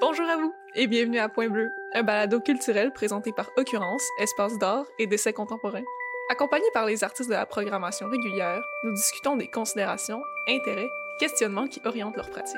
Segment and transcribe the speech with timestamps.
[0.00, 4.56] Bonjour à vous et bienvenue à Point Bleu, un balado culturel présenté par Occurrence, Espace
[4.58, 5.84] d'art et d'essais contemporains.
[6.30, 10.88] Accompagnés par les artistes de la programmation régulière, nous discutons des considérations, intérêts,
[11.18, 12.56] questionnements qui orientent leur pratique.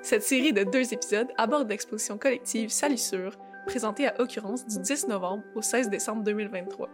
[0.00, 3.36] Cette série de deux épisodes aborde l'exposition collective Salissure,
[3.66, 6.88] présentée à Occurrence du 10 novembre au 16 décembre 2023.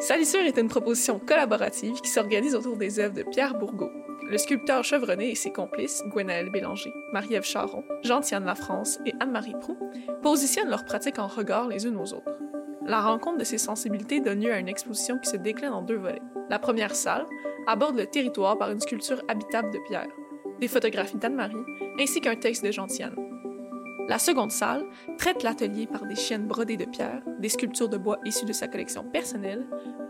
[0.00, 3.92] Salissure est une proposition collaborative qui s'organise autour des œuvres de Pierre Bourgault,
[4.30, 9.76] le sculpteur chevronné et ses complices, Gwenaël Bélanger, Marie-Ève Charon, Jean-Tiane Lafrance et Anne-Marie Proux,
[10.22, 12.38] positionnent leurs pratiques en regard les unes aux autres.
[12.86, 15.96] La rencontre de ces sensibilités donne lieu à une exposition qui se décline en deux
[15.96, 16.22] volets.
[16.48, 17.26] La première salle
[17.66, 20.08] aborde le territoire par une sculpture habitable de pierre,
[20.60, 21.64] des photographies d'Anne-Marie,
[21.98, 23.16] ainsi qu'un texte de Jean-Tiane.
[24.08, 24.84] La seconde salle
[25.18, 28.68] traite l'atelier par des chiennes brodées de pierre, des sculptures de bois issues de sa
[28.68, 29.66] collection personnelle,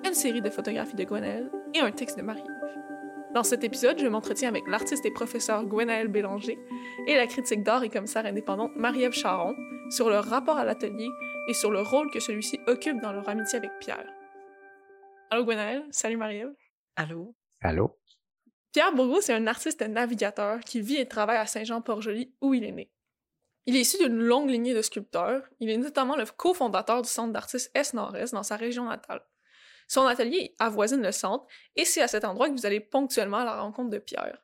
[0.06, 2.89] une série de photographies de Gwenaël et un texte de Marie-Ève.
[3.34, 6.58] Dans cet épisode, je m'entretiens avec l'artiste et professeur Gwenaël Bélanger
[7.06, 9.54] et la critique d'art et commissaire indépendante Marie-Ève Charon
[9.88, 11.08] sur leur rapport à l'atelier
[11.48, 14.12] et sur le rôle que celui-ci occupe dans leur amitié avec Pierre.
[15.30, 16.52] Allô Gwenaël, salut Marie-Ève.
[16.96, 17.36] Allô?
[17.60, 17.96] Allô?
[18.72, 22.72] Pierre Bourgault, c'est un artiste navigateur qui vit et travaille à Saint-Jean-Port-Joli où il est
[22.72, 22.90] né.
[23.66, 25.48] Il est issu d'une longue lignée de sculpteurs.
[25.60, 29.22] Il est notamment le cofondateur du centre d'artistes S-Nord-Est dans sa région natale.
[29.90, 33.44] Son atelier avoisine le centre et c'est à cet endroit que vous allez ponctuellement à
[33.44, 34.40] la rencontre de Pierre.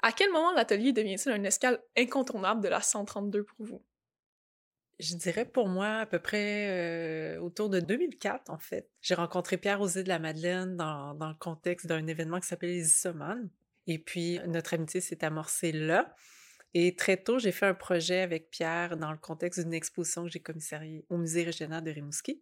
[0.00, 3.84] À quel moment l'atelier devient-il une escale incontournable de la 132 pour vous?
[5.00, 8.88] Je dirais pour moi à peu près euh, autour de 2004, en fait.
[9.02, 12.86] J'ai rencontré Pierre Osé de la Madeleine dans, le contexte d'un événement qui s'appelle les
[12.86, 13.50] Issomanes.
[13.88, 16.14] Et puis, notre amitié s'est amorcée là.
[16.74, 20.30] Et très tôt, j'ai fait un projet avec Pierre dans le contexte d'une exposition que
[20.30, 22.40] j'ai commissariée au Musée régional de Rimouski.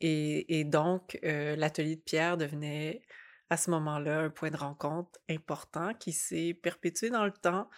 [0.00, 3.02] Et, et donc, euh, l'atelier de Pierre devenait
[3.50, 7.68] à ce moment-là un point de rencontre important qui s'est perpétué dans le temps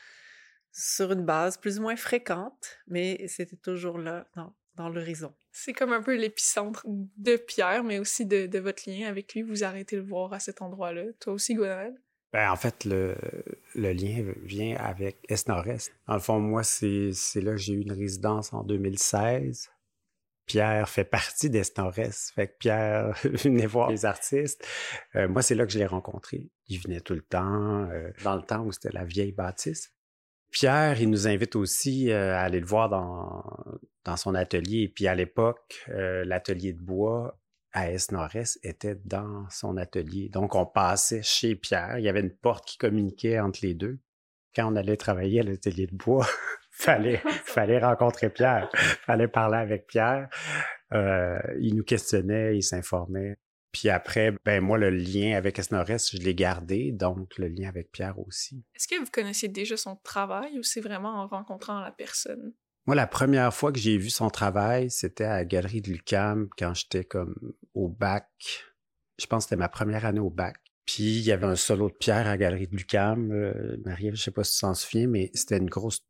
[0.72, 5.34] sur une base plus ou moins fréquente, mais c'était toujours là dans, dans l'horizon.
[5.50, 9.42] C'est comme un peu l'épicentre de Pierre, mais aussi de, de, votre lien avec lui.
[9.42, 11.04] Vous arrêtez de le voir à cet endroit-là.
[11.20, 11.94] Toi aussi, Gwenaël?
[12.32, 13.16] Ben, en fait, le,
[13.74, 15.92] le lien vient avec Est-Nord-Est.
[16.06, 19.70] Dans le fond, moi, c'est là que j'ai eu une résidence en 2016.
[20.48, 22.32] Pierre fait partie d'Est-Nord-Est.
[22.34, 24.66] Fait que Pierre venait voir les artistes.
[25.14, 26.50] Euh, moi, c'est là que je l'ai rencontré.
[26.66, 29.92] Il venait tout le temps, euh, dans le temps où c'était la vieille bâtisse.
[30.50, 33.44] Pierre, il nous invite aussi euh, à aller le voir dans,
[34.04, 34.84] dans son atelier.
[34.84, 37.38] Et puis à l'époque, l'atelier de bois
[37.72, 40.30] à Est-Nord-Est était dans son atelier.
[40.30, 41.98] Donc on passait chez Pierre.
[41.98, 43.98] Il y avait une porte qui communiquait entre les deux.
[44.56, 46.26] Quand on allait travailler à l'atelier de bois,
[46.84, 48.70] fallait, fallait rencontrer Pierre,
[49.04, 50.28] fallait parler avec Pierre.
[50.92, 53.36] Euh, il nous questionnait, il s'informait.
[53.72, 57.90] Puis après, ben moi, le lien avec Esnores, je l'ai gardé, donc le lien avec
[57.90, 58.64] Pierre aussi.
[58.74, 62.54] Est-ce que vous connaissiez déjà son travail ou c'est vraiment en rencontrant la personne?
[62.86, 66.48] Moi, la première fois que j'ai vu son travail, c'était à la galerie de Lucam
[66.56, 67.34] quand j'étais comme
[67.74, 68.28] au bac.
[69.20, 70.56] Je pense que c'était ma première année au bac.
[70.86, 73.30] Puis il y avait un solo de Pierre à la galerie de Lucam.
[73.32, 76.07] Euh, Marie, je sais pas si tu t'en souviens, mais c'était une grosse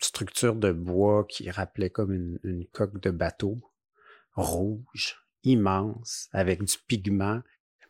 [0.00, 3.58] structure de bois qui rappelait comme une, coque de bateau
[4.34, 7.40] rouge, immense, avec du pigment.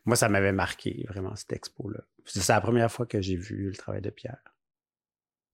[0.05, 2.01] Moi, ça m'avait marqué vraiment cette expo-là.
[2.25, 4.41] C'est la première fois que j'ai vu le travail de Pierre.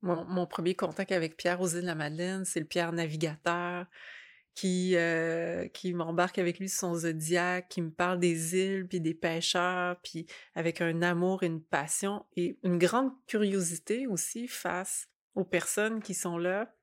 [0.02, 3.88] Mon, premier contact avec Pierre aux îles de la Madeleine, c'est le Pierre navigateur
[4.54, 9.02] qui, euh, qui m'embarque avec lui sur son zodiaque, qui me parle des îles, puis
[9.02, 10.26] des pêcheurs, puis
[10.56, 16.40] avec un amour une passion et une grande curiosité aussi face aux personnes qui sont
[16.40, 16.76] là,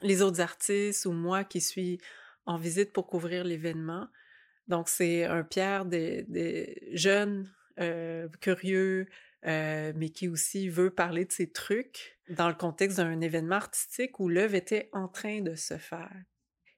[0.00, 2.00] les autres artistes ou moi qui suis
[2.46, 4.06] en visite pour couvrir l'événement.
[4.68, 9.08] Donc, c'est un Pierre des, jeunes, euh, curieux,
[9.44, 14.20] euh, mais qui aussi veut parler de ses trucs dans le contexte d'un événement artistique
[14.20, 16.14] où l'œuvre était en train de se faire.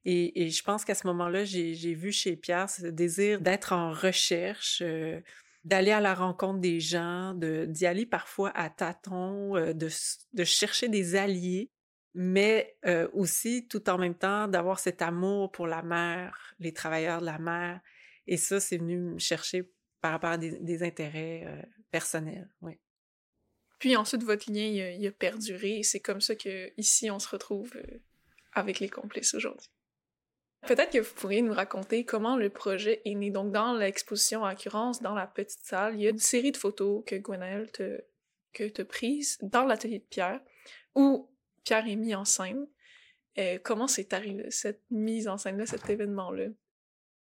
[0.07, 3.93] Et, et je pense qu'à ce moment-là, j'ai vu chez Pierre ce désir d'être en
[3.93, 5.21] recherche, euh,
[5.65, 11.15] d'aller à la rencontre des gens, d'y aller parfois à tâtons, euh, de, chercher des
[11.15, 11.71] alliés,
[12.15, 17.21] mais euh, aussi tout en même temps d'avoir cet amour pour la mer, les travailleurs
[17.21, 17.81] de la mer.
[18.27, 19.71] Et ça, c'est venu me chercher
[20.01, 22.49] par rapport à des, intérêts euh, personnels.
[23.79, 27.73] Puis ensuite, votre lien, il a, perduré c'est comme ça que ici on se retrouve
[28.53, 29.72] avec les complices aujourd'hui.
[30.67, 33.31] Peut-être que vous pourriez nous raconter comment le projet est né.
[33.31, 36.57] Donc, dans l'exposition à Occurrence, dans la petite salle, il y a une série de
[36.57, 38.01] photos que Gwenaël te,
[38.53, 40.41] que te prises dans l'atelier de Pierre,
[40.95, 41.29] où
[41.65, 42.67] Pierre est mis en scène.
[43.39, 46.49] Euh, comment c'est arrivé, cette mise en scène-là, cet événement-là?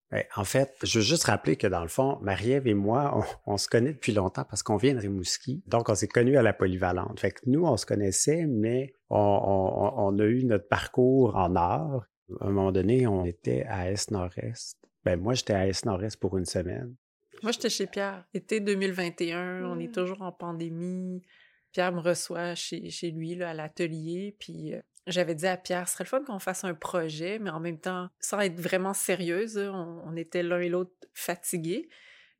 [0.09, 3.57] Ben, en fait, je veux juste rappeler que dans le fond, Marie-Ève et moi, on,
[3.57, 5.63] se connaît depuis longtemps parce qu'on vient de Rimouski.
[5.67, 7.17] Donc, on s'est connus à la polyvalente.
[7.19, 12.07] Fait que nous, on se connaissait, mais on, a eu notre parcours en art.
[12.39, 14.77] À un moment donné, on était à Est-Nord-Est.
[15.03, 16.95] Ben, moi, j'étais à Est-Nord-Est pour une semaine.
[17.43, 18.25] Moi, j'étais chez Pierre.
[18.33, 19.91] Été 2021, on est mmh.
[19.91, 21.23] toujours en pandémie.
[21.71, 25.87] Pierre me reçoit chez, chez lui, là, à l'atelier, puis euh, j'avais dit à Pierre,
[25.87, 28.93] ce serait le fun qu'on fasse un projet, mais en même temps, sans être vraiment
[28.93, 31.89] sérieuse, on, était l'un et l'autre fatigués.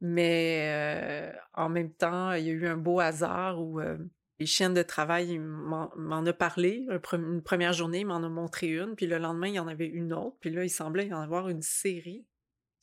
[0.02, 3.98] Mais euh, en même temps, il y a eu un beau hasard où euh,
[4.42, 6.88] les chiennes de travail m'en a parlé.
[7.14, 9.86] une première journée, il m'en a montré une, puis le lendemain, il y en avait
[9.86, 12.26] une autre, puis là, il semblait y en avoir une série.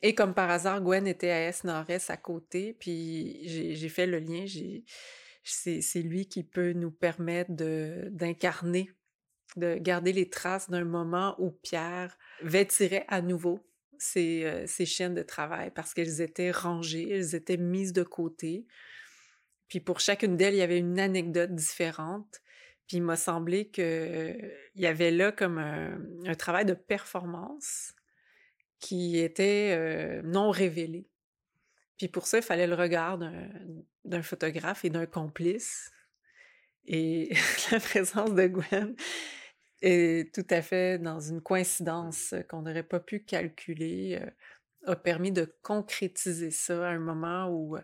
[0.01, 4.45] Et comme par hasard, Gwen était à S-Nord-Est à côté, puis j'ai fait le lien.
[5.43, 8.93] C'est lui qui peut nous permettre d'incarner
[9.57, 13.67] de garder les traces d'un moment où Pierre vêtirait à nouveau
[13.99, 18.67] ses, euh, ses chiennes de travail parce qu'elles étaient rangées, elles étaient mises de côté.
[19.69, 22.41] Puis pour chacune d'elles, il y avait une anecdote différente.
[22.87, 27.95] Puis il m'a semblé qu'il y avait là comme un, travail de performance
[28.81, 31.07] qui était euh, non révélé.
[31.99, 33.19] Puis pour ça, il fallait le regard
[34.05, 35.91] d'un photographe et d'un complice.
[36.87, 37.35] Et
[37.73, 38.95] la présence de Gwen
[39.83, 45.33] et tout à fait dans une coïncidence qu'on n'aurait pas pu calculer, euh, a permis
[45.33, 47.83] de concrétiser ça à un moment où, euh,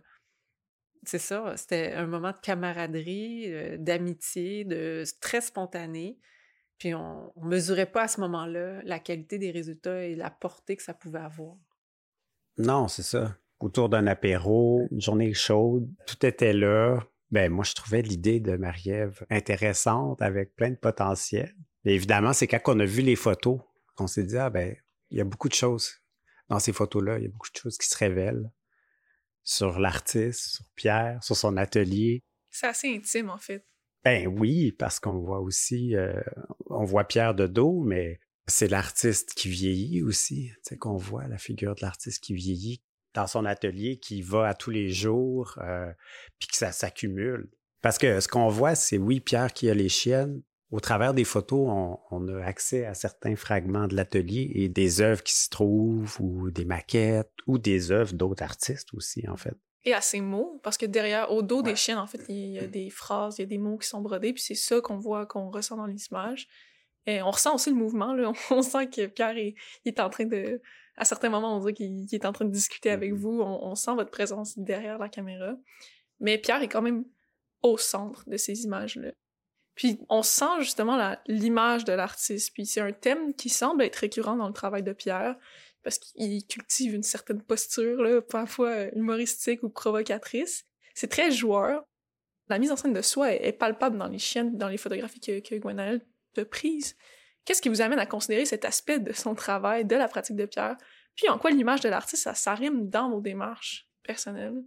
[1.06, 6.18] c'est ça, c'était un moment de camaraderie, euh, d'amitié, de très spontané.
[6.78, 10.76] Puis on ne mesurait pas à ce moment-là la qualité des résultats et la portée
[10.76, 11.56] que ça pouvait avoir.
[12.58, 13.36] Non, c'est ça.
[13.60, 17.00] Autour d'un apéro, une journée chaude, tout était là.
[17.30, 21.54] Ben, moi, je trouvais l'idée de Marie-Ève intéressante avec plein de potentiel.
[21.84, 23.60] Évidemment, c'est quand on a vu les photos
[23.94, 24.74] qu'on s'est dit, ah ben,
[25.10, 26.00] il y a beaucoup de choses
[26.48, 28.50] dans ces photos-là, il y a beaucoup de choses qui se révèlent
[29.44, 32.25] sur l'artiste, sur Pierre, sur son atelier.
[32.50, 33.64] C'est assez intime, en fait.
[34.05, 36.20] Ben oui, parce qu'on voit aussi, euh,
[36.67, 40.50] on voit Pierre de dos, mais c'est l'artiste qui vieillit aussi.
[40.56, 42.82] Tu sais, qu'on voit la figure de l'artiste qui vieillit
[43.14, 45.90] dans son atelier, qui va à tous les jours, euh,
[46.38, 47.49] puis que ça s'accumule.
[47.81, 50.43] Parce que ce qu'on voit, c'est oui, Pierre qui a les chiennes,
[50.75, 55.23] au travers des photos, on, a accès à certains fragments de l'atelier et des œuvres
[55.23, 59.56] qui s'y trouvent, ou des maquettes, ou des œuvres d'autres artistes aussi, en fait.
[59.85, 62.59] Et à ces mots, parce que derrière, au dos des chiens, en fait, il y
[62.59, 64.99] a des phrases, il y a des mots qui sont brodés, puis c'est ça qu'on
[64.99, 66.49] voit, qu'on ressent dans l'image.
[67.06, 68.32] Et on ressent aussi le mouvement, là.
[68.50, 69.55] On sent que Pierre est,
[69.85, 70.61] est en train de...
[70.97, 73.17] À certains moments, on dirait qu'il est en train de discuter avec mm-hmm.
[73.17, 73.41] vous.
[73.43, 75.55] On, on, sent votre présence derrière la caméra.
[76.19, 77.05] Mais Pierre est quand même
[77.62, 79.12] au centre de ces images-là.
[79.75, 82.53] Puis on sent justement l'image de l'artiste.
[82.55, 85.37] Puis c'est un thème qui semble être récurrent dans le travail de Pierre,
[85.82, 90.65] parce qu'il cultive une certaine posture, là, parfois humoristique ou provocatrice.
[90.94, 91.85] C'est très joueur.
[92.49, 95.41] La mise en scène de soi est, palpable dans les chiennes, dans les photographies que,
[95.41, 96.06] que Gwenaëlle
[96.37, 96.97] a prises.
[97.44, 100.47] Qu'est-ce qui vous amène à considérer cet aspect de son travail, de la pratique de
[100.47, 100.76] Pierre?
[101.15, 104.62] Puis en quoi l'image de l'artiste, ça dans vos démarches personnelles?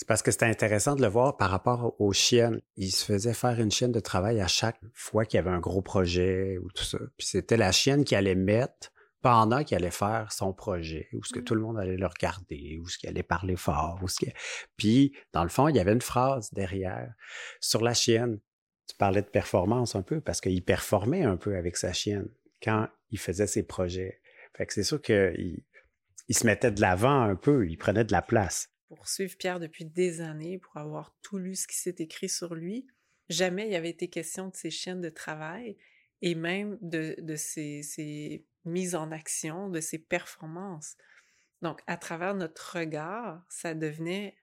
[0.00, 2.62] C'est parce que c'était intéressant de le voir par rapport aux chiennes.
[2.76, 5.60] Il se faisait faire une chienne de travail à chaque fois qu'il y avait un
[5.60, 6.96] gros projet ou tout ça.
[7.18, 11.34] Puis c'était la chienne qui allait mettre pendant qu'il allait faire son projet, ou ce
[11.34, 11.44] que mmh.
[11.44, 14.24] tout le monde allait le regarder, ou ce qu'il allait parler fort, ou ce
[14.78, 17.12] Puis, dans le fond, il y avait une phrase derrière
[17.60, 18.40] sur la chienne.
[18.88, 22.30] Tu parlais de performance un peu, parce qu'il performait un peu avec sa chienne
[22.62, 24.22] quand il faisait ses projets.
[24.56, 25.62] Fait que c'est sûr qu'il
[26.28, 29.60] il se mettait de l'avant un peu, il prenait de la place pour suivre Pierre
[29.60, 32.88] depuis des années, pour avoir tout lu ce qui s'est écrit sur lui,
[33.28, 35.76] jamais il avait été question de ses chaînes de travail
[36.22, 40.96] et même de, de ses, mises en action, de ses performances.
[41.62, 44.36] Donc, à travers notre regard, ça devenait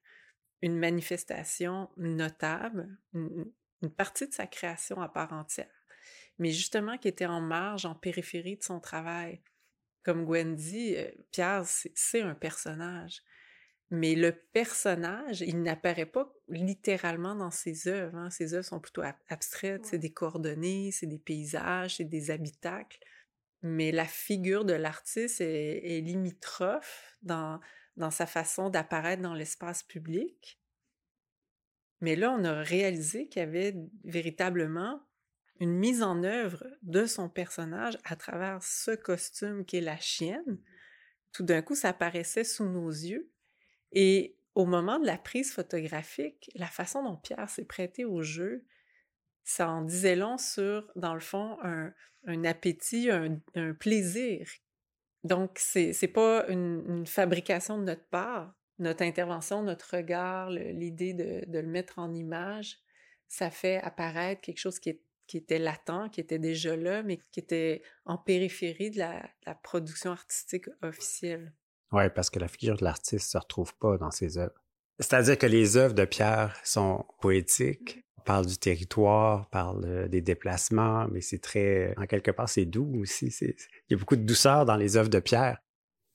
[0.62, 3.52] une manifestation notable, une,
[3.98, 5.86] partie de sa création à part entière,
[6.40, 9.42] mais justement qui était en marge, en périphérie de son travail.
[10.04, 13.22] Comme Gwen dit, euh, Pierre, c'est un personnage.
[13.90, 18.18] Mais le personnage, il n'apparaît pas littéralement dans ses œuvres.
[18.18, 18.30] Hein.
[18.30, 23.00] Ses œuvres sont plutôt abstraites, c'est des coordonnées, c'est des paysages, c'est des habitacles.
[23.62, 27.62] Mais la figure de l'artiste est, limitrophe dans,
[27.96, 30.60] dans sa façon d'apparaître dans l'espace public.
[32.02, 35.02] Mais là, on a réalisé qu'il y avait véritablement
[35.60, 40.60] une mise en œuvre de son personnage à travers ce costume qui est la chienne.
[41.32, 43.32] Tout d'un coup, ça apparaissait sous nos yeux
[43.92, 48.66] et au moment de la prise photographique, la façon dont Pierre s'est prêté au jeu,
[49.44, 53.40] ça en disait long sur, dans le fond, un, appétit, un,
[53.80, 54.50] plaisir
[55.24, 58.54] Donc, c'est n'est pas une, fabrication de notre part.
[58.80, 62.80] Notre intervention, notre regard, l'idée de, le mettre en image,
[63.28, 65.00] ça fait apparaître quelque chose qui,
[65.34, 70.66] était latent, qui était déjà là, mais qui était en périphérie de la production artistique
[70.82, 71.54] officielle.
[71.92, 74.62] Oui, parce que la figure de l'artiste ne se retrouve pas dans ses œuvres.
[75.00, 80.22] C'est-à-dire que les œuvres de Pierre sont poétiques, on parle du territoire, parle euh, des
[80.22, 83.28] déplacements, mais c'est très, en quelque part, c'est doux aussi.
[83.42, 83.56] Il
[83.92, 85.60] y a beaucoup de douceur dans les œuvres de Pierre.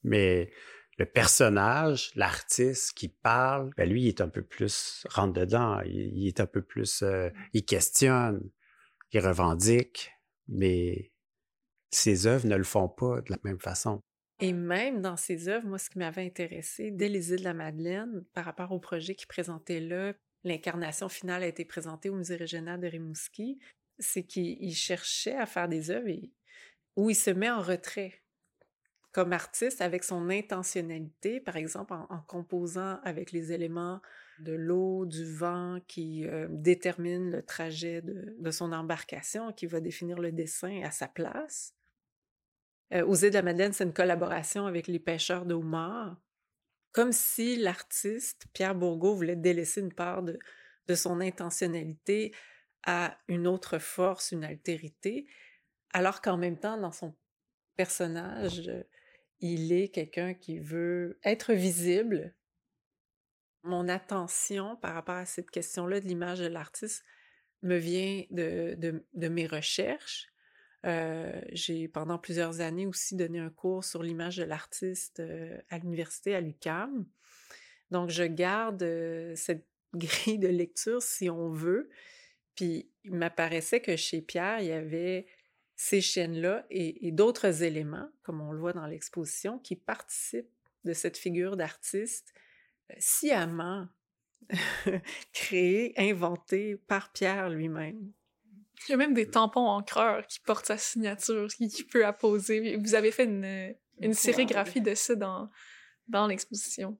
[0.02, 0.50] Mais
[0.99, 5.81] le personnage, l'artiste qui parle, ben lui, il est un peu plus rentre dedans.
[5.87, 8.50] Il, est un peu plus, euh, il questionne,
[9.12, 10.11] il revendique,
[10.49, 11.12] mais
[11.91, 14.02] ses œuvres ne le font pas de la même façon.
[14.42, 17.54] Et même dans ses œuvres, moi, ce qui m'avait intéressé dès les îles de la
[17.54, 22.34] Madeleine, par rapport au projet qu'il présentait là, l'incarnation finale a été présentée au Musée
[22.34, 23.61] régional de Rimouski,
[24.00, 26.11] c'est qu'il cherchait à faire des œuvres
[26.96, 28.14] où il se met en retrait
[29.12, 34.00] comme artiste avec son intentionnalité, par exemple en, composant avec les éléments
[34.40, 39.78] de l'eau, du vent qui euh, déterminent le trajet de, de, son embarcation, qui va
[39.78, 41.76] définir le dessin à sa place.
[42.92, 45.54] Euh, aux de la Madeleine, c'est une collaboration avec les pêcheurs de
[46.92, 50.38] comme si l'artiste Pierre Bourgault voulait délaisser une part de,
[50.94, 52.34] son intentionnalité
[52.82, 55.26] à une autre force, une altérité,
[55.94, 57.14] alors qu'en même temps, dans son
[57.76, 58.70] personnage,
[59.40, 62.34] il est quelqu'un qui veut être visible.
[63.62, 67.02] Mon attention par rapport à cette question-là de l'image de l'artiste
[67.62, 70.31] me vient de mes recherches
[70.84, 75.78] euh, j'ai pendant plusieurs années aussi donné un cours sur l'image de l'artiste euh, à
[75.78, 77.06] l'université à l'UQAM.
[77.90, 81.88] Donc, je garde euh, cette grille de lecture si on veut.
[82.56, 85.26] Puis, il m'apparaissait que chez Pierre, il y avait
[85.76, 90.50] ces chaînes-là et, d'autres éléments, comme on le voit dans l'exposition, qui participent
[90.84, 92.34] de cette figure d'artiste
[92.98, 93.88] sciemment
[95.32, 98.12] créée, inventée par Pierre lui-même.
[98.88, 102.76] Il y a même des tampons encreurs qui portent sa signature, qui, peut apposer.
[102.76, 105.50] Vous avez fait une, une sérigraphie de ça dans,
[106.08, 106.98] dans l'exposition.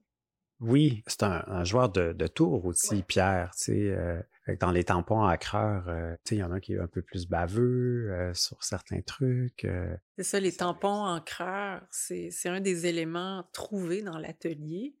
[0.59, 3.51] Oui, c'est un, joueur de, de tour aussi, Pierre.
[3.57, 4.21] Tu sais, euh,
[4.61, 8.09] dans les tampons encreurs, euh, il y en a qui est un peu plus baveux
[8.11, 9.67] euh, sur certains trucs.
[10.15, 14.95] c'est ça, les tampons encreurs, c'est un des éléments trouvés dans l'atelier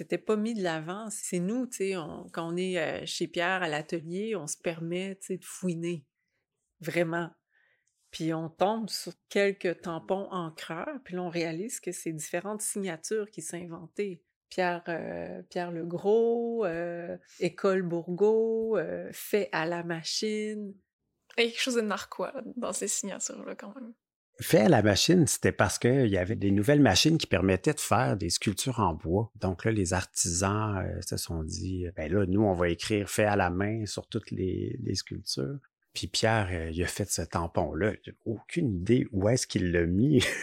[0.00, 1.08] c'était pas mis de l'avant.
[1.10, 1.94] C'est nous, tu sais,
[2.32, 6.06] quand on est euh, chez Pierre à l'atelier, on se permet, tu sais, de fouiner.
[6.80, 7.30] Vraiment.
[8.10, 13.30] Puis on tombe sur quelques tampons encreurs, puis là, on réalise que c'est différentes signatures
[13.30, 14.22] qui sont inventées.
[14.48, 18.78] Pierre, euh, Pierre le Gros, euh, École Bourgault,
[19.12, 20.74] fait à la machine.
[21.36, 23.92] Il y a quelque chose de narquois dans ces signatures-là, quand même
[24.40, 27.80] fait à la machine, c'était parce qu'il y avait des nouvelles machines qui permettaient de
[27.80, 29.30] faire des sculptures en bois.
[29.40, 33.24] Donc là, les artisans euh, se sont dit, ben là, nous, on va écrire fait
[33.24, 35.58] à la main sur toutes les, sculptures.
[35.94, 37.92] Puis Pierre, euh, il a fait ce tampon-là.
[38.24, 40.24] Aucune idée où est-ce qu'il l'a mis.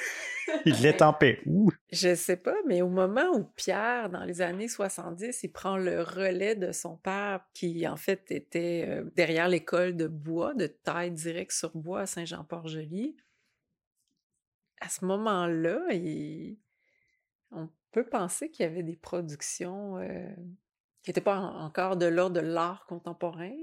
[0.65, 1.71] il l'a tampé où?
[1.91, 6.01] Je sais pas, mais au moment où Pierre, dans les années 70, il prend le
[6.01, 11.11] relais de son père, qui en fait était euh, derrière l'école de bois, de taille
[11.11, 13.15] directe sur bois à Saint-Jean-Port-Joli,
[14.79, 15.79] à ce moment-là,
[17.51, 20.29] on peut penser qu'il y avait des productions euh,
[21.03, 23.55] qui n'étaient pas encore de l'ordre de l'art contemporain.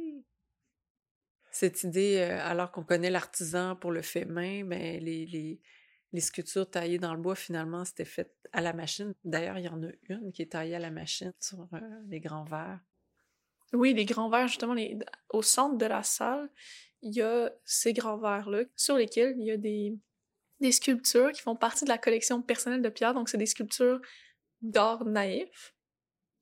[1.50, 5.60] Cette idée, euh, alors qu'on connaît l'artisan pour le fait main, ben, les,
[6.18, 9.14] sculptures taillées dans le bois, finalement, c'était fait à la machine.
[9.24, 12.20] D'ailleurs, il y en a une qui est taillée à la machine sur euh, les
[12.20, 12.80] grands verres.
[13.72, 14.74] Oui, les grands verres, justement,
[15.30, 16.48] au centre de la salle,
[17.02, 19.98] il y a ces grands verres-là sur lesquels il y a des,
[20.60, 24.00] des sculptures qui font partie de la collection personnelle de Pierre, donc c'est des sculptures
[24.62, 25.74] d'art naïf.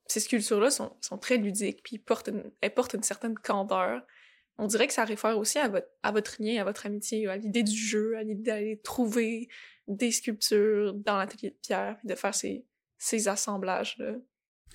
[0.06, 4.02] Ces sculptures-là sont, sont, très ludiques, puis portent elles portent une certaine candeur.
[4.58, 7.62] On dirait que ça réfère aussi à votre, à lien, à votre amitié, à l'idée
[7.62, 9.48] du jeu, à l'idée d'aller trouver
[9.88, 12.66] des sculptures dans l'atelier de Pierre, puis de faire ces,
[12.98, 14.16] ces assemblages-là.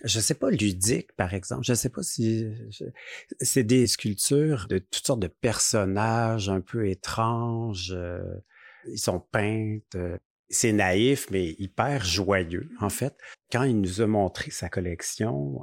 [0.04, 1.64] Je sais pas, ludique, par exemple.
[1.66, 2.46] Je sais pas si...
[3.40, 7.94] C'est des sculptures de toutes sortes de personnages un peu étranges.
[7.96, 8.22] Euh,
[8.92, 9.96] ils sont peintes.
[9.96, 10.18] Euh,
[10.50, 13.18] c'est naïf, mais hyper joyeux, en fait.
[13.52, 15.62] Quand il nous a montré sa collection,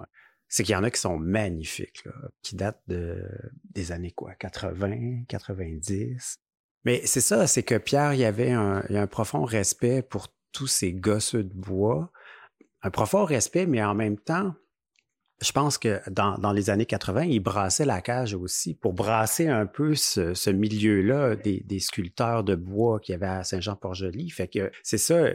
[0.48, 2.04] c'est qu'il y en a qui sont magnifiques,
[2.42, 3.26] qui datent de,
[3.70, 6.36] des années quoi, 80, 90.
[6.84, 10.66] Mais c'est ça, c'est que Pierre, il y avait un, un profond respect pour tous
[10.66, 12.12] ces gosseux de bois.
[12.82, 14.54] Un profond respect, mais en même temps,
[15.42, 19.48] Je pense que dans, dans, les années 80, il brassait la cage aussi pour brasser
[19.48, 24.30] un peu ce, milieu-là des, des, sculpteurs de bois qu'il y avait à Saint-Jean-Port-Joli.
[24.30, 25.26] Fait que c'est ça,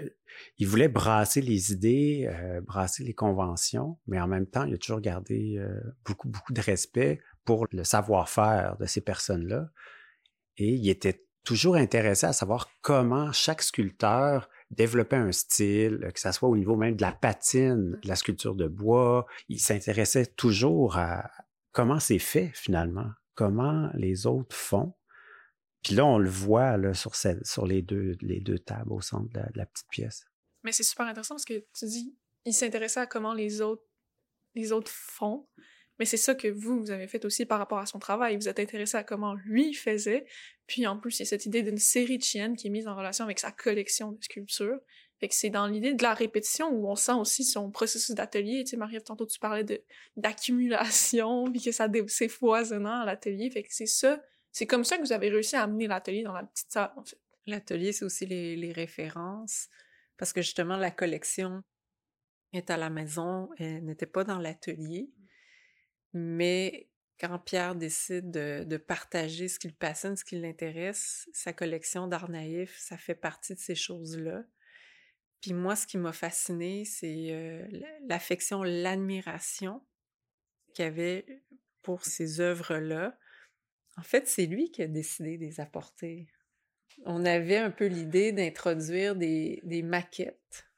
[0.57, 4.77] il voulait brasser les idées, euh, brasser les conventions, mais en même temps, il a
[4.77, 9.69] toujours gardé euh, beaucoup, beaucoup de respect pour le savoir-faire de ces personnes-là.
[10.57, 16.31] Et il était toujours intéressé à savoir comment chaque sculpteur développait un style, que ce
[16.31, 19.25] soit au niveau même de la patine, de la sculpture de bois.
[19.47, 21.29] Il s'intéressait toujours à
[21.71, 24.93] comment c'est fait finalement, comment les autres font.
[25.83, 29.39] Puis là, on le voit là, sur, les, deux, les deux tables au centre de
[29.55, 30.25] la, petite pièce.
[30.63, 33.85] Mais c'est super intéressant parce que tu dis, il s'intéressait à comment les autres,
[34.55, 35.47] les autres font.
[35.99, 38.37] Mais c'est ça que vous, vous avez fait aussi par rapport à son travail.
[38.37, 40.25] Vous êtes intéressé à comment lui faisait.
[40.65, 42.87] Puis en plus, il y a cette idée d'une série de chiennes qui est mise
[42.87, 44.79] en relation avec sa collection de sculptures.
[45.19, 48.63] Fait que c'est dans l'idée de la répétition où on sent aussi son processus d'atelier.
[48.63, 49.83] Tu sais, Marie, tantôt tu parlais de
[50.15, 53.49] d'accumulation, puis que ça c'est foisonnant à l'atelier.
[53.51, 54.21] Fait que c'est ça,
[54.53, 57.03] c'est comme ça que vous avez réussi à amener l'atelier dans la petite salle, en
[57.03, 57.19] fait.
[57.45, 59.67] L'atelier, c'est aussi les, les références,
[60.17, 61.63] parce que justement, la collection
[62.53, 65.09] est à la maison, elle n'était pas dans l'atelier.
[66.13, 66.89] Mais
[67.19, 72.29] quand Pierre décide de, partager ce qui le passionne, ce qui l'intéresse, sa collection d'art
[72.29, 74.43] naïf, ça fait partie de ces choses-là.
[75.41, 77.65] Puis moi, ce qui m'a fasciné, c'est euh,
[78.07, 79.81] l'affection, l'admiration
[80.73, 81.43] qu'il avait
[81.81, 83.17] pour ces œuvres-là.
[83.97, 86.27] En fait, c'est lui qui a décidé de les apporter.
[87.05, 90.68] On avait un peu l'idée d'introduire des, des maquettes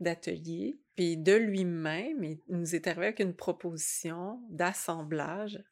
[0.00, 5.62] d'atelier puis de lui-même, il nous est arrivé avec une proposition d'assemblage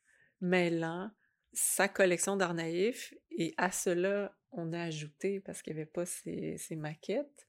[0.43, 1.11] mêlant
[1.55, 6.05] sa collection d'art naïf et à cela, on a ajouté, parce qu'il n'y avait pas
[6.05, 7.47] ces, maquettes,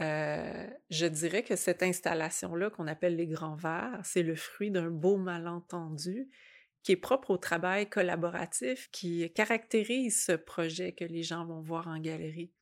[0.00, 4.90] euh, je dirais que cette installation-là qu'on appelle les grands verres, c'est le fruit d'un
[4.90, 6.30] beau malentendu
[6.82, 11.88] qui est propre au travail collaboratif qui caractérise ce projet que les gens vont voir
[11.88, 12.52] en galerie.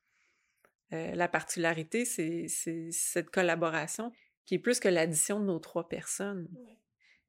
[0.92, 4.12] Euh, la particularité, c'est cette collaboration
[4.44, 6.48] qui est plus que l'addition de nos trois personnes.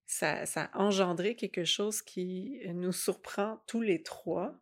[0.08, 4.60] Ça, ça a engendré quelque chose qui nous surprend tous les trois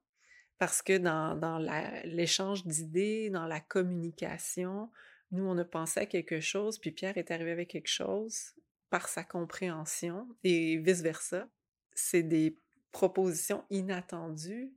[0.58, 1.58] parce que dans, dans
[2.04, 4.92] l'échange d'idées, dans la communication,
[5.32, 8.54] nous, on a pensé à quelque chose, puis Pierre est arrivé avec quelque chose
[8.90, 11.48] par sa compréhension et vice-versa.
[11.94, 12.58] C'est des
[12.92, 14.72] propositions inattendues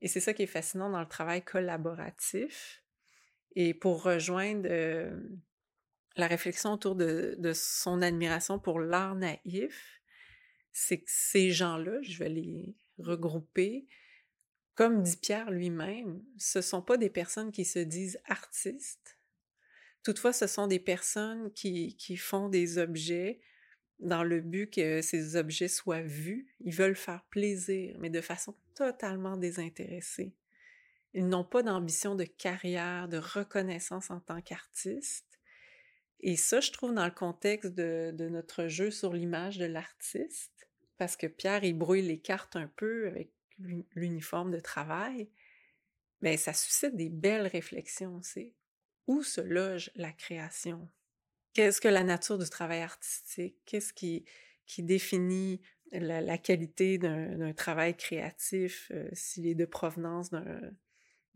[0.00, 2.82] et c'est ça qui est fascinant dans le travail collaboratif
[3.56, 4.68] et pour rejoindre
[6.16, 10.00] la réflexion autour de, son admiration pour l'art naïf,
[10.72, 13.86] c'est que ces gens-là, je vais les regrouper,
[14.74, 19.18] comme dit Pierre lui-même, ce ne sont pas des personnes qui se disent artistes.
[20.02, 23.40] Toutefois, ce sont des personnes qui, qui font des objets
[23.98, 26.54] dans le but que ces objets soient vus.
[26.60, 30.32] Ils veulent faire plaisir, mais de façon totalement désintéressée.
[31.12, 35.40] Ils n'ont pas d'ambition de carrière, de reconnaissance en tant qu'artiste.
[36.20, 40.68] Et ça, je trouve, dans le contexte de, notre jeu sur l'image de l'artiste,
[40.98, 43.32] parce que Pierre, il brouille les cartes un peu avec
[43.94, 45.30] l'uniforme de travail,
[46.20, 48.20] mais ça suscite des belles réflexions.
[48.22, 48.54] C'est
[49.06, 50.88] où se loge la création?
[51.54, 53.56] Qu'est-ce que la nature du travail artistique?
[53.64, 54.24] Qu'est-ce qui,
[54.78, 60.30] définit la, qualité d'un travail créatif, euh, s'il est de provenance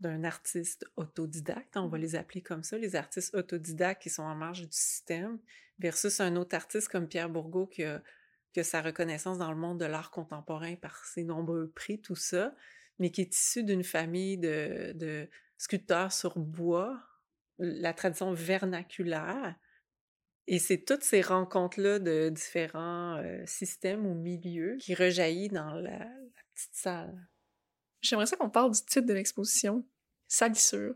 [0.05, 2.01] d'un artiste autodidacte, on va mmh.
[2.01, 5.39] les appeler comme ça, les artistes autodidactes qui sont en marge du système,
[5.79, 8.01] versus un autre artiste comme Pierre Bourgault qui a,
[8.63, 12.55] sa reconnaissance dans le monde de l'art contemporain par ses nombreux prix, tout ça,
[12.99, 17.01] mais qui est issu d'une famille de, sculpteurs sur bois,
[17.57, 19.55] la tradition vernaculaire.
[20.47, 26.07] Et c'est toutes ces rencontres-là de différents euh, systèmes ou milieux qui rejaillissent dans la
[26.53, 27.27] petite salle.
[28.01, 29.83] J'aimerais ça qu'on parle du titre de l'exposition,
[30.35, 30.95] Salissure,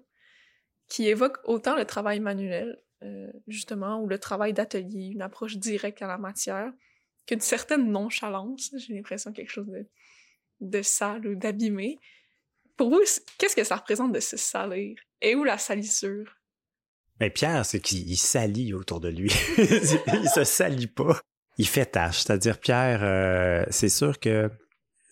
[0.88, 6.02] qui évoque autant le travail manuel, euh, justement, ou le travail d'atelier, une approche directe
[6.02, 6.72] à la matière,
[7.26, 8.74] qu'une certaine nonchalance.
[8.78, 9.86] J'ai l'impression quelque chose de,
[10.62, 12.00] de sale ou d'abîmé.
[12.76, 13.02] Pour vous,
[13.38, 14.98] qu'est-ce que ça représente de se salir?
[15.22, 16.36] Et où la salissure?
[17.20, 19.32] Mais Pierre, c'est qu'il salit autour de lui.
[19.58, 21.20] il se salit pas.
[21.58, 22.20] Il fait tâche.
[22.20, 24.50] C'est-à-dire, Pierre, euh, c'est sûr que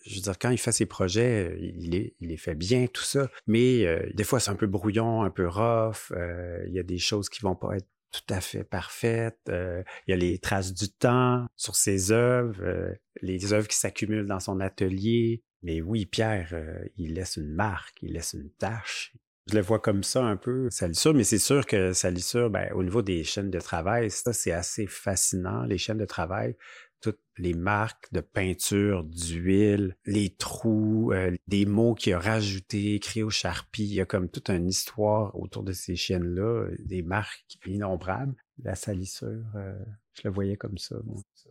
[0.04, 3.30] je veux dire, quand il fait ses projets, il, les fait bien, tout ça.
[3.46, 6.12] Mais euh, des fois, c'est un peu brouillon, un peu rough.
[6.12, 9.38] Euh, il y a des choses qui vont pas être tout à fait parfaites.
[9.48, 14.26] Euh, il y a les traces du temps sur ses œuvres, les œuvres qui s'accumulent
[14.26, 15.42] dans son atelier.
[15.62, 16.54] Mais oui, Pierre,
[16.96, 19.12] il laisse une marque, il laisse une tâche.
[19.50, 22.82] Je le vois comme ça un peu, salissure, mais c'est sûr que salissure, ben, au
[22.82, 25.62] niveau des chaînes de travail, ça, c'est assez fascinant.
[25.62, 26.54] Les chaînes de travail,
[27.00, 33.22] toutes les marques de peinture, d'huile, les trous, euh, des mots qu'il a rajoutés, écrits
[33.22, 33.84] au charpie.
[33.84, 38.34] Il y a comme toute une histoire autour de ces chaînes-là, des marques innombrables.
[38.62, 39.78] La salissure, euh,
[40.14, 40.96] je le voyais comme ça.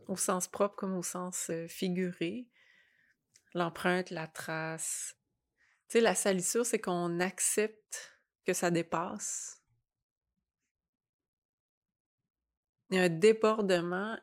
[0.08, 2.48] Au sens propre comme au sens euh, figuré.
[3.54, 5.16] L'empreinte, la trace.
[5.88, 9.62] Tu sais, la salissure, c'est qu'on accepte que ça dépasse.
[12.90, 14.18] Il y a un débordement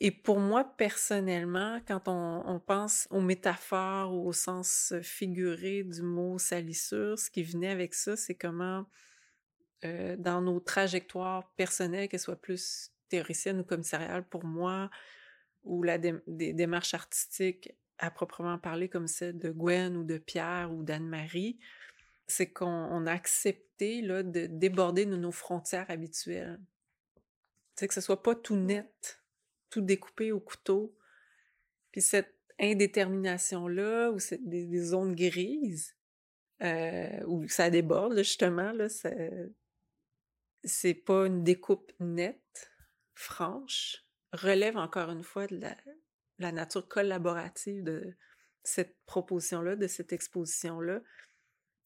[0.00, 6.38] et pour moi, personnellement, quand on, pense aux métaphores ou au sens figuré du mot
[6.38, 8.86] salissure, ce qui venait avec ça, c'est comment,
[9.82, 14.88] dans nos trajectoires personnelles, qu'elles soient plus théoriciennes ou commissariales pour moi,
[15.64, 20.72] ou la des démarches artistiques à proprement parler comme celle de Gwen ou de Pierre
[20.72, 21.58] ou d'Anne-Marie,
[22.26, 26.60] c'est qu'on a accepté là, de déborder de nos frontières habituelles.
[27.74, 29.20] C'est que ce soit pas tout net
[29.70, 30.94] tout découpé au couteau.
[31.92, 35.96] Puis cette indétermination-là, ou cette, des, zones grises,
[36.62, 38.88] euh, où ça déborde, justement, là,
[40.64, 42.72] c'est pas une découpe nette,
[43.14, 45.60] franche, relève encore une fois de
[46.38, 48.16] la, nature collaborative de
[48.64, 51.00] cette proposition-là, de cette exposition-là.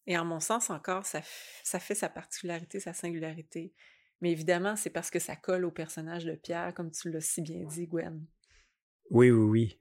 [0.07, 1.21] Et en mon sens, encore, ça,
[1.63, 3.73] ça fait sa particularité, sa singularité.
[4.23, 7.43] Mais évidemment, c'est parce que ça colle au personnage de Pierre, comme tu l'as si
[7.43, 8.25] bien dit, Gwen.
[9.11, 9.79] Oui, oui, oui.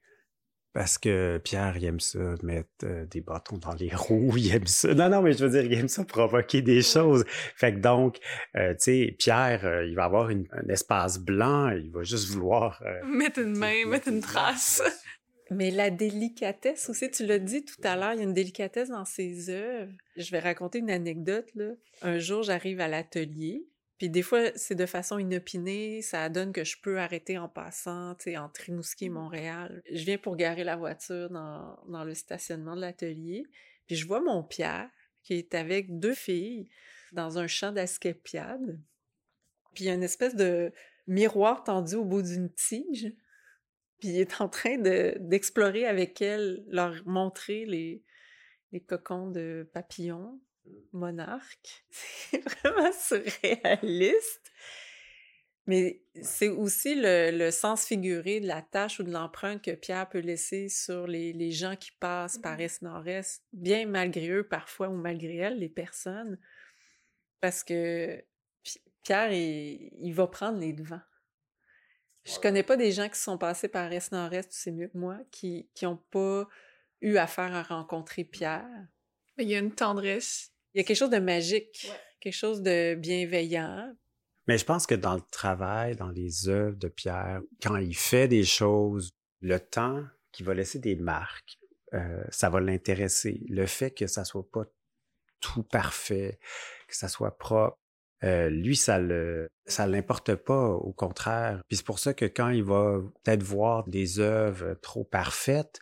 [0.73, 4.67] Parce que Pierre, il aime ça, mettre euh, des bâtons dans les roues, il aime
[4.67, 4.93] ça.
[4.93, 7.23] Non, non, mais je veux dire, il aime ça provoquer des choses.
[7.27, 8.17] Fait que donc,
[8.55, 12.81] euh, tu sais, Pierre, euh, il va avoir un espace blanc, il va juste vouloir...
[13.05, 14.81] mettre une main, mettre une trace.
[15.51, 18.87] Mais la délicatesse aussi, tu l'as dit tout à l'heure, il y a une délicatesse
[18.87, 19.91] dans ses œuvres.
[20.15, 21.71] Je vais raconter une anecdote, là.
[22.01, 23.67] Un jour, j'arrive à l'atelier,
[24.01, 28.15] puis des fois, c'est de façon inopinée, ça donne que je peux arrêter en passant,
[28.15, 29.13] tu sais, entre Rimouski et mmh.
[29.13, 29.83] Montréal.
[29.91, 33.45] Je viens pour garer la voiture dans, dans le stationnement de l'atelier,
[33.85, 34.89] puis je vois mon Pierre
[35.21, 36.67] qui est avec deux filles
[37.11, 38.81] dans un champ d'asclépiade.
[39.75, 40.71] Puis il y a une espèce de
[41.05, 43.13] miroir tendu au bout d'une tige.
[43.99, 48.01] Puis il est en train d'explorer avec elles, leur montrer les,
[48.71, 50.41] les cocons de papillons
[50.93, 51.85] monarque.
[51.89, 54.51] C'est vraiment surréaliste.
[55.67, 60.19] Mais c'est aussi le, sens figuré de la tâche ou de l'empreinte que Pierre peut
[60.19, 65.35] laisser sur les, gens qui passent par mmh Est-Nord-Est, bien malgré eux parfois ou malgré
[65.35, 66.39] elles, les personnes.
[67.41, 68.23] Parce que
[69.03, 71.01] Pierre, il, va prendre les devants.
[72.25, 75.19] Je connais pas des gens qui sont passés par Est-Nord-Est, tu sais mieux que moi,
[75.29, 76.47] qui n'ont pas
[77.01, 78.87] eu affaire à rencontrer Pierre.
[79.37, 82.95] Il y a une tendresse il y a quelque chose de magique, quelque chose de
[82.95, 83.93] bienveillant.
[84.47, 88.27] Mais je pense que dans le travail, dans les œuvres de Pierre, quand il fait
[88.27, 91.57] des choses, le temps qu'il va laisser des marques,
[91.93, 93.41] euh, ça va l'intéresser.
[93.49, 94.65] Le fait que ça soit pas
[95.39, 96.39] tout parfait,
[96.87, 97.77] que ça soit propre,
[98.23, 101.61] euh, lui, ça le, ça l'importe pas, au contraire.
[101.67, 105.79] Puis c'est pour ça que quand il va peut-être voir des œuvres trop parfaites,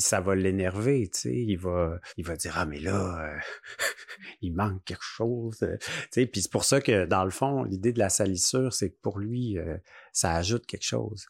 [0.00, 3.38] ça va l'énerver, tu sais, il va, il va dire ah mais là, euh,
[4.40, 7.64] il manque quelque chose, euh, tu sais, puis c'est pour ça que dans le fond,
[7.64, 9.76] l'idée de la salissure, c'est que pour lui, euh,
[10.12, 11.26] ça ajoute quelque chose,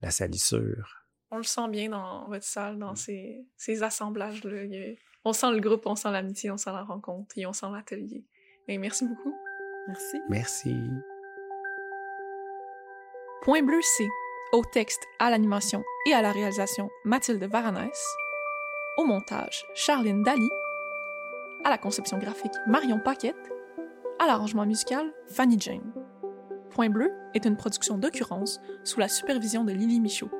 [0.00, 0.96] la salissure.
[1.30, 4.64] On le sent bien dans votre salle, dans ces, ces assemblages là.
[5.24, 8.24] On sent le groupe, on sent l'amitié, on sent la rencontre et on sent l'atelier.
[8.66, 9.34] Et merci beaucoup.
[9.86, 10.16] Merci.
[10.28, 10.74] Merci.
[13.42, 14.08] Point bleu C
[14.52, 18.16] au texte, à l'animation et à la réalisation Mathilde Varanès.
[18.96, 20.48] Au montage, Charline Dali.
[21.64, 23.52] À la conception graphique, Marion Paquette.
[24.18, 25.92] À l'arrangement musical, Fanny Jane.
[26.70, 30.30] Point Bleu est une production d'occurrence sous la supervision de Lily Michaud.